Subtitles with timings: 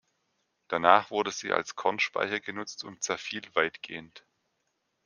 [0.67, 4.25] Danach wurde sie als Kornspeicher genutzt und zerfiel weitgehend.